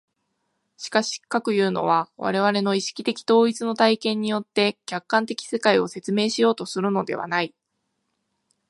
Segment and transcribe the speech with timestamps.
[0.77, 7.53] しかし、かくいうのは我々の意識的統一の体験によって客観的世界を説明しようとするのではない。